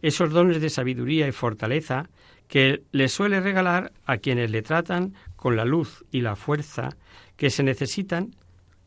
[0.00, 2.08] Esos dones de sabiduría y fortaleza
[2.46, 6.90] que le suele regalar a quienes le tratan con la luz y la fuerza
[7.36, 8.34] que se necesitan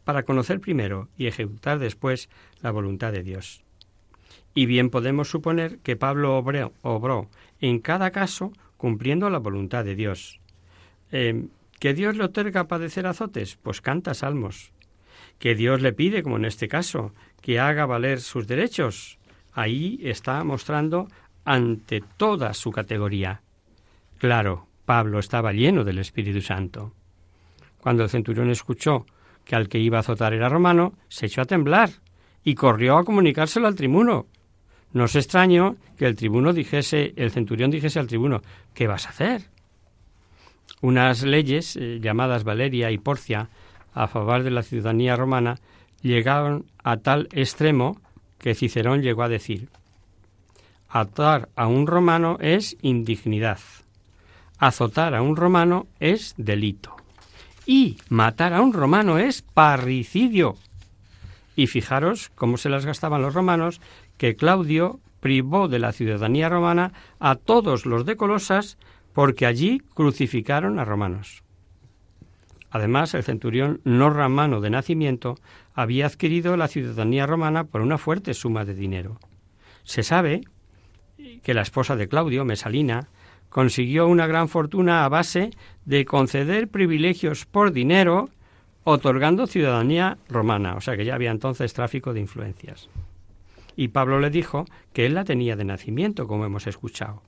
[0.04, 2.30] para conocer primero y ejecutar después
[2.62, 3.64] la voluntad de Dios.
[4.54, 9.96] Y bien podemos suponer que Pablo obró, obró en cada caso cumpliendo la voluntad de
[9.96, 10.40] Dios.
[11.12, 11.46] Eh,
[11.82, 13.58] ¿Que Dios le otorga padecer azotes?
[13.60, 14.72] Pues canta salmos.
[15.40, 19.18] ¿Que Dios le pide, como en este caso, que haga valer sus derechos?
[19.52, 21.08] Ahí está mostrando
[21.44, 23.42] ante toda su categoría.
[24.20, 26.94] Claro, Pablo estaba lleno del Espíritu Santo.
[27.80, 29.08] Cuando el centurión escuchó
[29.44, 31.90] que al que iba a azotar era romano, se echó a temblar
[32.44, 34.28] y corrió a comunicárselo al tribuno.
[34.94, 38.44] No es extraño que el tribuno dijese, el centurión dijese al tribuno,
[38.76, 39.50] ¿qué vas a hacer?
[40.80, 43.50] Unas leyes eh, llamadas Valeria y Porcia
[43.94, 45.60] a favor de la ciudadanía romana
[46.02, 48.00] llegaron a tal extremo
[48.40, 49.70] que Cicerón llegó a decir
[50.92, 53.60] atar a un romano es indignidad,
[54.60, 56.96] azotar a un romano es delito
[57.66, 60.58] y matar a un romano es parricidio.
[61.56, 63.82] Y fijaros cómo se las gastaban los romanos,
[64.18, 68.78] que Claudio privó de la ciudadanía romana a todos los de Colosas
[69.14, 71.44] porque allí crucificaron a romanos.
[72.70, 75.38] Además, el centurión no romano de nacimiento
[75.74, 79.20] había adquirido la ciudadanía romana por una fuerte suma de dinero.
[79.84, 80.42] Se sabe
[81.44, 83.10] que la esposa de Claudio, Mesalina,
[83.50, 85.52] consiguió una gran fortuna a base
[85.86, 88.30] de conceder privilegios por dinero,
[88.86, 92.90] otorgando ciudadanía romana, o sea que ya había entonces tráfico de influencias.
[93.76, 97.22] Y Pablo le dijo que él la tenía de nacimiento, como hemos escuchado.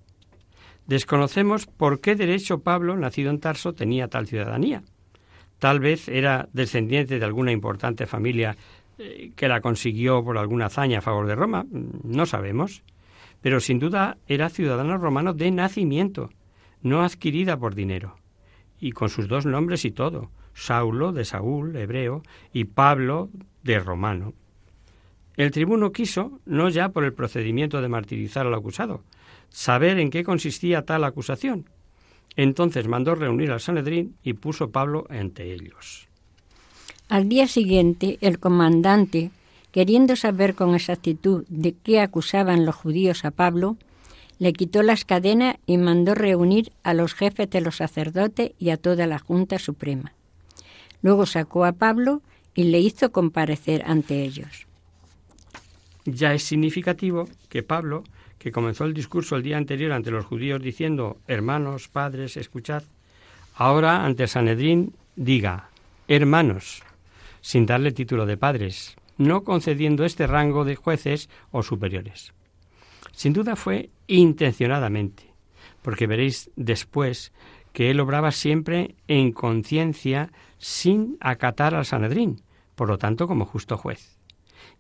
[0.88, 4.84] Desconocemos por qué derecho Pablo, nacido en Tarso, tenía tal ciudadanía.
[5.60, 8.58] Tal vez era descendiente de alguna importante familia
[8.98, 12.84] eh, que la consiguió por alguna hazaña a favor de Roma, no sabemos.
[13.42, 16.30] Pero sin duda era ciudadano romano de nacimiento,
[16.82, 18.18] no adquirida por dinero.
[18.80, 23.30] Y con sus dos nombres y todo, Saulo de Saúl, hebreo, y Pablo
[23.64, 24.34] de romano.
[25.36, 29.04] El tribuno quiso, no ya por el procedimiento de martirizar al acusado,
[29.54, 31.70] saber en qué consistía tal acusación.
[32.36, 36.10] Entonces mandó reunir al Sanedrín y puso Pablo ante ellos.
[37.08, 39.30] Al día siguiente, el comandante,
[39.72, 43.78] queriendo saber con exactitud de qué acusaban los judíos a Pablo,
[44.40, 48.78] le quitó las cadenas y mandó reunir a los jefes de los sacerdotes y a
[48.78, 50.14] toda la Junta Suprema.
[51.04, 52.24] Luego sacó a Pablo
[52.56, 54.66] y le hizo comparecer ante ellos.
[56.06, 58.04] Ya es significativo que Pablo
[58.44, 62.84] que comenzó el discurso el día anterior ante los judíos diciendo, hermanos, padres, escuchad,
[63.56, 65.70] ahora ante Sanedrín diga,
[66.10, 66.84] hermanos,
[67.40, 72.34] sin darle título de padres, no concediendo este rango de jueces o superiores.
[73.14, 75.24] Sin duda fue intencionadamente,
[75.82, 77.32] porque veréis después
[77.72, 82.42] que él obraba siempre en conciencia sin acatar al Sanedrín,
[82.76, 84.13] por lo tanto como justo juez.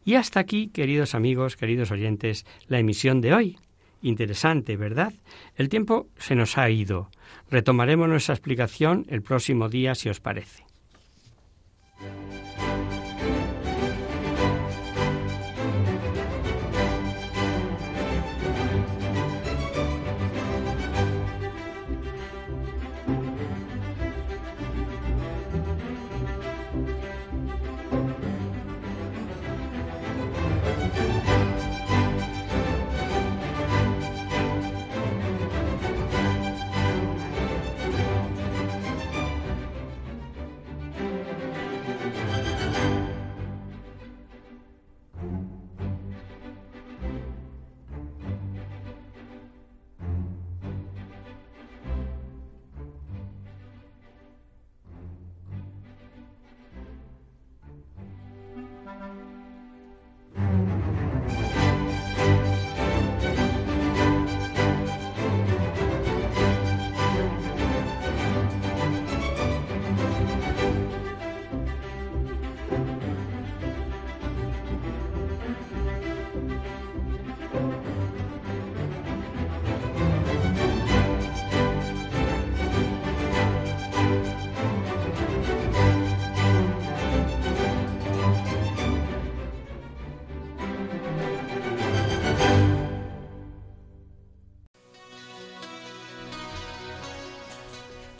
[0.05, 3.57] Y hasta aquí, queridos amigos, queridos oyentes, la emisión de hoy.
[4.01, 5.13] Interesante, ¿verdad?
[5.55, 7.09] El tiempo se nos ha ido.
[7.49, 10.65] Retomaremos nuestra explicación el próximo día, si os parece.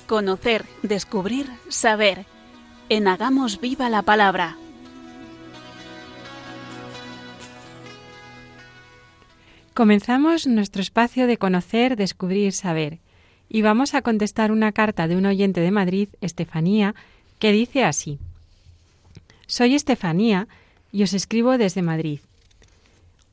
[0.08, 2.26] Conocer, descubrir, saber.
[2.90, 4.58] En Hagamos Viva la Palabra.
[9.74, 13.00] Comenzamos nuestro espacio de conocer, descubrir, saber.
[13.48, 16.96] Y vamos a contestar una carta de un oyente de Madrid, Estefanía,
[17.40, 18.20] que dice así.
[19.48, 20.50] Soy Estefanía
[20.92, 22.20] y os escribo desde Madrid.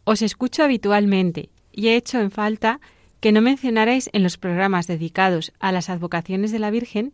[0.05, 2.81] Os escucho habitualmente y he hecho en falta
[3.21, 7.13] que no mencionarais en los programas dedicados a las advocaciones de la Virgen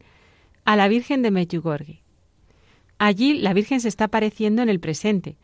[0.64, 2.02] a la Virgen de Medjugorje.
[2.98, 5.36] Allí la Virgen se está apareciendo en el presente,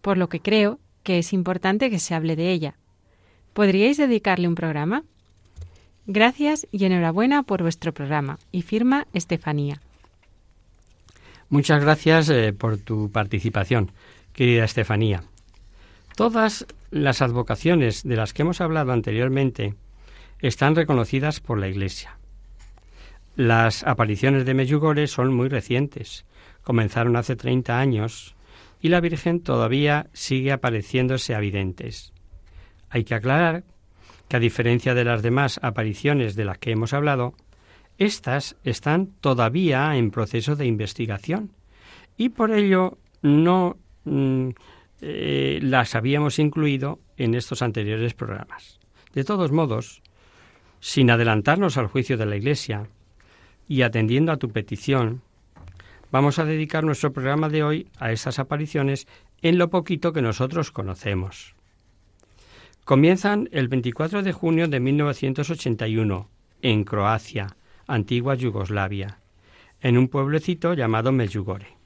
[0.00, 2.74] por lo que creo que es importante que se hable de ella.
[3.52, 5.04] ¿Podríais dedicarle un programa?
[6.06, 8.38] Gracias y enhorabuena por vuestro programa.
[8.52, 9.80] Y firma Estefanía.
[11.48, 13.90] Muchas gracias eh, por tu participación,
[14.32, 15.24] querida Estefanía.
[16.16, 19.74] Todas las advocaciones de las que hemos hablado anteriormente
[20.40, 22.18] están reconocidas por la Iglesia.
[23.36, 26.26] Las apariciones de Medjugorje son muy recientes,
[26.62, 28.34] comenzaron hace 30 años
[28.80, 32.12] y la Virgen todavía sigue apareciéndose a videntes.
[32.88, 33.64] Hay que aclarar
[34.28, 37.34] que a diferencia de las demás apariciones de las que hemos hablado,
[37.98, 41.52] estas están todavía en proceso de investigación
[42.16, 44.50] y por ello no mm,
[45.00, 48.78] eh, las habíamos incluido en estos anteriores programas.
[49.14, 50.02] De todos modos,
[50.80, 52.88] sin adelantarnos al juicio de la Iglesia
[53.68, 55.22] y atendiendo a tu petición,
[56.10, 59.06] vamos a dedicar nuestro programa de hoy a estas apariciones
[59.42, 61.54] en lo poquito que nosotros conocemos.
[62.84, 66.28] Comienzan el 24 de junio de 1981
[66.62, 67.56] en Croacia,
[67.86, 69.20] antigua Yugoslavia,
[69.80, 71.76] en un pueblecito llamado Medjugorje.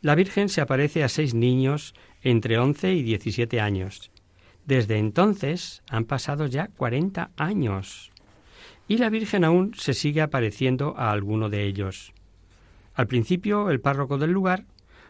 [0.00, 4.10] La Virgen se aparece a seis niños entre 11 y 17 años
[4.66, 8.12] desde entonces han pasado ya 40 años
[8.86, 12.12] y la Virgen aún se sigue apareciendo a alguno de ellos.
[12.94, 14.64] Al principio el párroco del lugar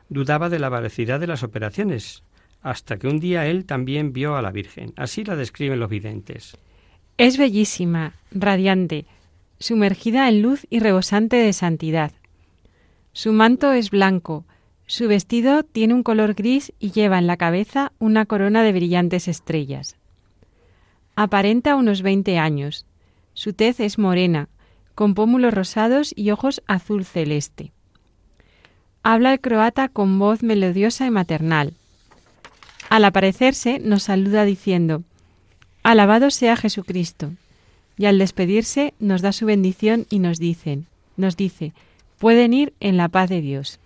[0.08, 2.22] dudaba de la veracidad de las operaciones,
[2.62, 4.92] hasta que un día él también vio a la Virgen.
[4.96, 6.56] Así la describen los videntes.
[7.18, 9.06] Es bellísima, radiante,
[9.58, 12.12] sumergida en luz y rebosante de santidad.
[13.12, 14.44] Su manto es blanco,
[14.86, 19.28] su vestido tiene un color gris y lleva en la cabeza una corona de brillantes
[19.28, 19.96] estrellas.
[21.16, 22.86] Aparenta unos veinte años.
[23.32, 24.48] Su tez es morena,
[24.94, 27.72] con pómulos rosados y ojos azul celeste.
[29.02, 31.74] Habla el croata con voz melodiosa y maternal.
[32.90, 35.02] Al aparecerse nos saluda diciendo
[35.82, 37.32] Alabado sea Jesucristo.
[37.96, 41.72] Y al despedirse nos da su bendición y nos dicen, nos dice,
[42.18, 43.78] pueden ir en la paz de Dios.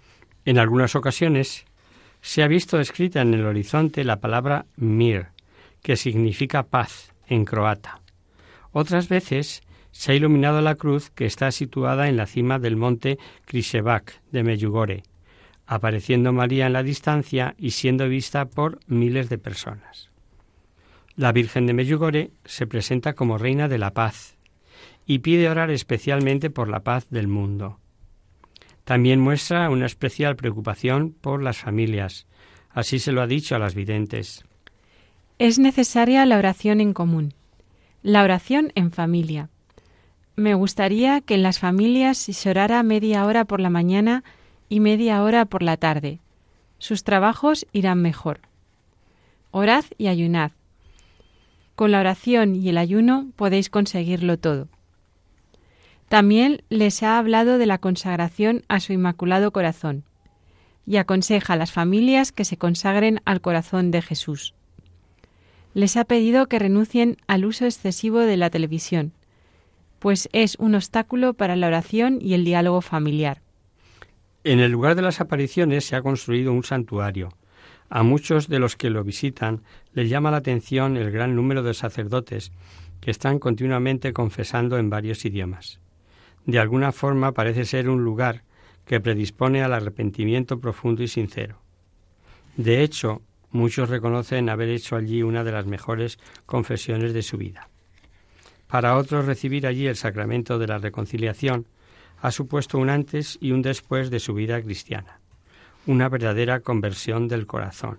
[0.44, 1.66] En algunas ocasiones
[2.20, 5.28] se ha visto escrita en el horizonte la palabra mir,
[5.82, 8.00] que significa paz en croata.
[8.72, 13.18] Otras veces se ha iluminado la cruz que está situada en la cima del monte
[13.46, 15.02] Krisevac de Meyugore,
[15.66, 20.08] apareciendo María en la distancia y siendo vista por miles de personas.
[21.16, 24.36] La Virgen de Meyugore se presenta como Reina de la Paz
[25.04, 27.80] y pide orar especialmente por la paz del mundo.
[28.88, 32.26] También muestra una especial preocupación por las familias.
[32.70, 34.46] Así se lo ha dicho a las videntes.
[35.38, 37.34] Es necesaria la oración en común,
[38.02, 39.50] la oración en familia.
[40.36, 44.24] Me gustaría que en las familias se orara media hora por la mañana
[44.70, 46.20] y media hora por la tarde.
[46.78, 48.40] Sus trabajos irán mejor.
[49.50, 50.52] Orad y ayunad.
[51.74, 54.66] Con la oración y el ayuno podéis conseguirlo todo.
[56.08, 60.04] También les ha hablado de la consagración a su Inmaculado Corazón
[60.86, 64.54] y aconseja a las familias que se consagren al corazón de Jesús.
[65.74, 69.12] Les ha pedido que renuncien al uso excesivo de la televisión,
[69.98, 73.42] pues es un obstáculo para la oración y el diálogo familiar.
[74.44, 77.34] En el lugar de las apariciones se ha construido un santuario.
[77.90, 79.60] A muchos de los que lo visitan
[79.92, 82.50] les llama la atención el gran número de sacerdotes
[83.02, 85.80] que están continuamente confesando en varios idiomas
[86.48, 88.42] de alguna forma parece ser un lugar
[88.86, 91.60] que predispone al arrepentimiento profundo y sincero.
[92.56, 93.20] De hecho,
[93.50, 97.68] muchos reconocen haber hecho allí una de las mejores confesiones de su vida.
[98.66, 101.66] Para otros recibir allí el sacramento de la reconciliación
[102.22, 105.20] ha supuesto un antes y un después de su vida cristiana,
[105.86, 107.98] una verdadera conversión del corazón.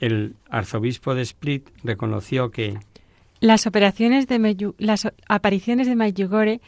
[0.00, 2.78] El arzobispo de Split reconoció que
[3.40, 4.38] las apariciones de
[5.96, 6.62] Medjugorje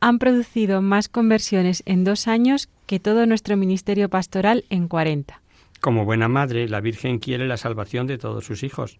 [0.00, 5.42] han producido más conversiones en dos años que todo nuestro ministerio pastoral en cuarenta.
[5.80, 8.98] Como buena madre, la Virgen quiere la salvación de todos sus hijos.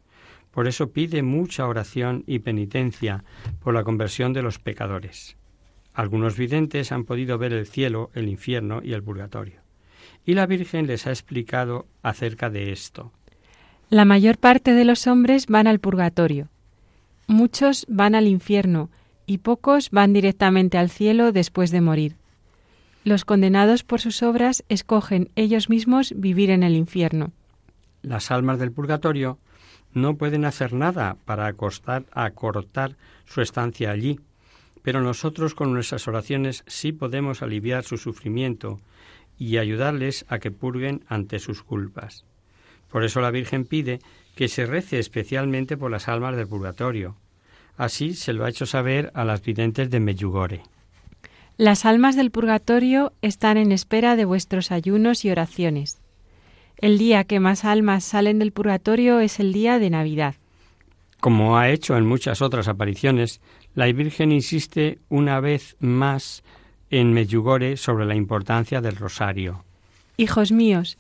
[0.51, 3.24] Por eso pide mucha oración y penitencia
[3.61, 5.36] por la conversión de los pecadores.
[5.94, 9.61] Algunos videntes han podido ver el cielo, el infierno y el purgatorio.
[10.24, 13.12] Y la Virgen les ha explicado acerca de esto.
[13.90, 16.49] La mayor parte de los hombres van al purgatorio.
[17.26, 18.90] Muchos van al infierno
[19.29, 22.16] y pocos van directamente al cielo después de morir.
[23.05, 27.31] Los condenados por sus obras escogen ellos mismos vivir en el infierno.
[28.03, 29.39] Las almas del purgatorio
[29.93, 34.18] no pueden hacer nada para acostar, acortar su estancia allí,
[34.83, 38.81] pero nosotros con nuestras oraciones sí podemos aliviar su sufrimiento
[39.39, 42.24] y ayudarles a que purguen ante sus culpas.
[42.91, 43.99] Por eso la Virgen pide
[44.35, 47.16] que se rece especialmente por las almas del purgatorio.
[47.79, 50.62] Así se lo ha hecho saber a las videntes de Meyugore.
[51.57, 56.01] Las almas del purgatorio están en espera de vuestros ayunos y oraciones.
[56.79, 60.35] El día que más almas salen del purgatorio es el día de Navidad.
[61.20, 63.41] Como ha hecho en muchas otras apariciones,
[63.74, 66.43] la Virgen insiste una vez más
[66.91, 69.64] en Medjugorje sobre la importancia del rosario.
[70.16, 70.99] Hijos míos,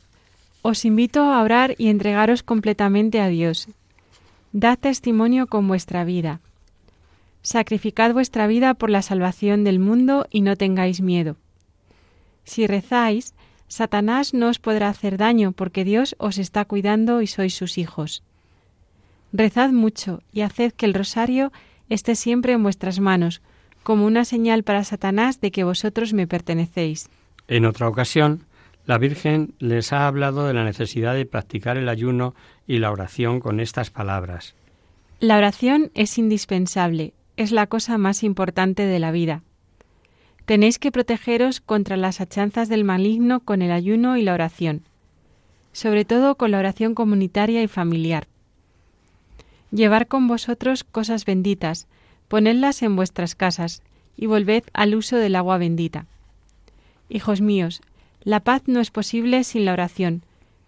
[0.62, 3.68] os invito a orar y entregaros completamente a Dios.
[4.52, 6.40] Dad testimonio con vuestra vida.
[7.48, 11.38] Sacrificad vuestra vida por la salvación del mundo y no tengáis miedo.
[12.44, 13.32] Si rezáis,
[13.68, 18.22] Satanás no os podrá hacer daño porque Dios os está cuidando y sois sus hijos.
[19.32, 21.50] Rezad mucho y haced que el rosario
[21.88, 23.40] esté siempre en vuestras manos,
[23.82, 27.08] como una señal para Satanás de que vosotros me pertenecéis.
[27.48, 28.44] En otra ocasión,
[28.84, 32.34] la Virgen les ha hablado de la necesidad de practicar el ayuno
[32.66, 34.54] y la oración con estas palabras.
[35.20, 39.42] La oración es indispensable, es la cosa más importante de la vida.
[40.44, 44.82] Tenéis que protegeros contra las achanzas del maligno con el ayuno y la oración,
[45.72, 48.26] sobre todo con la oración comunitaria y familiar.
[49.70, 51.86] Llevar con vosotros cosas benditas,
[52.26, 53.82] ponedlas en vuestras casas
[54.16, 56.06] y volved al uso del agua bendita.
[57.08, 57.82] Hijos míos,
[58.24, 60.24] la paz no es posible sin la oración,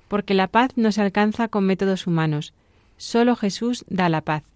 [0.07, 2.53] porque la paz no se alcanza con métodos humanos.
[2.97, 4.50] Solo Jesús da la paz.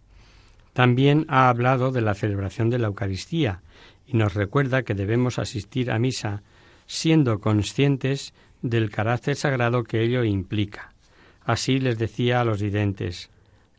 [0.75, 3.62] También ha hablado de la celebración de la Eucaristía
[4.07, 6.43] y nos recuerda que debemos asistir a misa
[6.87, 10.93] siendo conscientes del carácter sagrado que ello implica.
[11.47, 13.31] Así les decía a los videntes.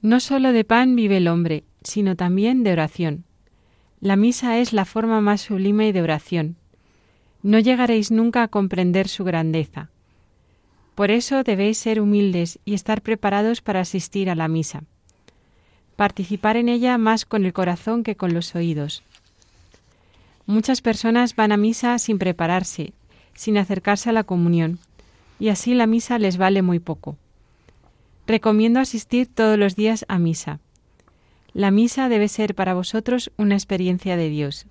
[0.01, 3.25] No solo de pan vive el hombre, sino también de oración.
[3.99, 6.57] La misa es la forma más sublime de oración
[7.45, 9.91] no llegaréis nunca a comprender su grandeza.
[10.95, 14.83] Por eso debéis ser humildes y estar preparados para asistir a la misa.
[15.95, 19.03] Participar en ella más con el corazón que con los oídos.
[20.45, 22.93] Muchas personas van a misa sin prepararse,
[23.33, 24.79] sin acercarse a la comunión,
[25.39, 27.17] y así la misa les vale muy poco.
[28.27, 30.59] Recomiendo asistir todos los días a misa.
[31.53, 34.65] La misa debe ser para vosotros una experiencia de Dios.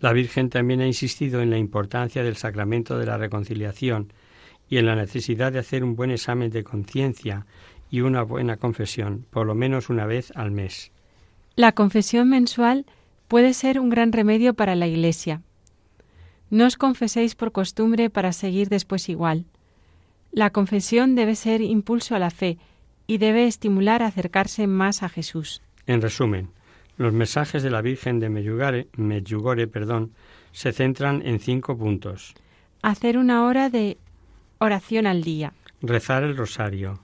[0.00, 4.12] La Virgen también ha insistido en la importancia del sacramento de la reconciliación
[4.70, 7.44] y en la necesidad de hacer un buen examen de conciencia
[7.90, 10.92] y una buena confesión, por lo menos una vez al mes.
[11.56, 12.86] La confesión mensual
[13.28, 15.42] puede ser un gran remedio para la Iglesia.
[16.50, 19.46] No os confeséis por costumbre para seguir después igual.
[20.32, 22.58] La confesión debe ser impulso a la fe
[23.06, 25.62] y debe estimular a acercarse más a Jesús.
[25.86, 26.50] En resumen,
[26.96, 30.12] los mensajes de la Virgen de Medjugorje, perdón,
[30.52, 32.34] se centran en cinco puntos.
[32.82, 33.98] Hacer una hora de
[34.58, 35.52] oración al día.
[35.82, 37.00] Rezar el rosario.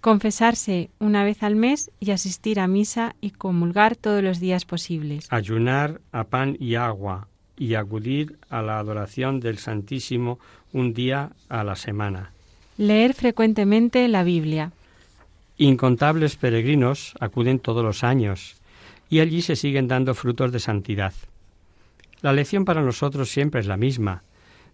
[0.00, 5.26] Confesarse una vez al mes y asistir a misa y comulgar todos los días posibles.
[5.30, 7.26] Ayunar a pan y agua
[7.56, 10.38] y acudir a la adoración del Santísimo
[10.72, 12.30] un día a la semana.
[12.76, 14.70] Leer frecuentemente la Biblia.
[15.56, 18.56] Incontables peregrinos acuden todos los años
[19.10, 21.12] y allí se siguen dando frutos de santidad.
[22.20, 24.22] La lección para nosotros siempre es la misma,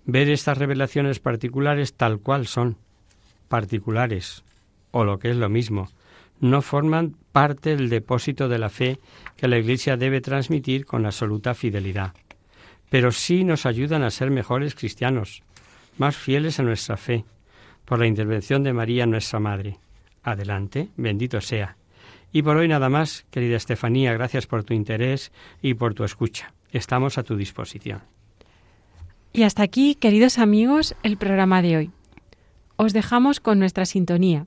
[0.04, 2.76] ver estas revelaciones particulares tal cual son,
[3.48, 4.42] particulares,
[4.94, 5.88] o lo que es lo mismo,
[6.40, 9.00] no forman parte del depósito de la fe
[9.36, 12.14] que la Iglesia debe transmitir con absoluta fidelidad,
[12.90, 15.42] pero sí nos ayudan a ser mejores cristianos,
[15.98, 17.24] más fieles a nuestra fe,
[17.84, 19.78] por la intervención de María nuestra Madre.
[20.22, 21.76] Adelante, bendito sea.
[22.32, 26.54] Y por hoy nada más, querida Estefanía, gracias por tu interés y por tu escucha.
[26.70, 28.00] Estamos a tu disposición.
[29.32, 31.90] Y hasta aquí, queridos amigos, el programa de hoy.
[32.76, 34.46] Os dejamos con nuestra sintonía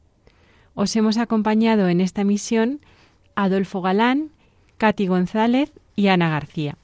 [0.81, 2.79] Os hemos acompañado en esta misión
[3.35, 4.31] Adolfo Galán,
[4.79, 6.75] Katy González y Ana García.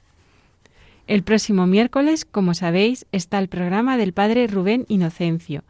[1.08, 5.64] El próximo miércoles, como sabéis, está el programa del Padre Rubén Inocencio,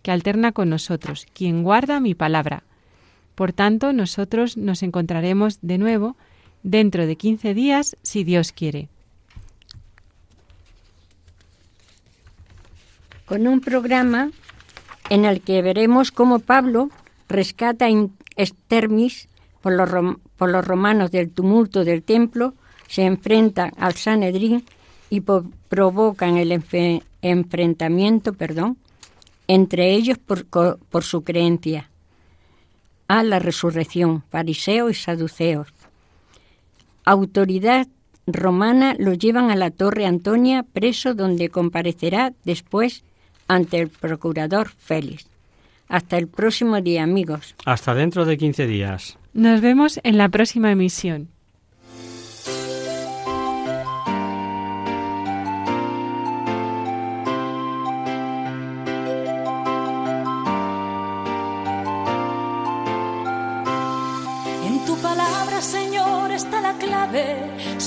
[0.00, 2.62] que alterna con nosotros, quien guarda mi palabra.
[3.34, 6.16] Por tanto, nosotros nos encontraremos de nuevo
[6.62, 8.88] dentro de 15 días, si Dios quiere.
[13.26, 14.30] Con un programa
[15.10, 16.88] en el que veremos cómo Pablo
[17.28, 19.28] rescata in extermis
[19.62, 22.54] por los, romanos del tumulto del templo,
[22.88, 24.64] se enfrenta al Sanedrín
[25.08, 26.52] y provocan el
[27.22, 28.76] enfrentamiento perdón,
[29.48, 31.90] entre ellos por, por su creencia
[33.08, 35.68] a la resurrección, fariseos y saduceos.
[37.04, 37.86] Autoridad
[38.26, 43.04] romana lo llevan a la Torre Antonia, preso donde comparecerá después
[43.46, 45.33] ante el procurador Félix.
[45.88, 47.54] Hasta el próximo día, amigos.
[47.64, 49.18] Hasta dentro de 15 días.
[49.32, 51.28] Nos vemos en la próxima emisión.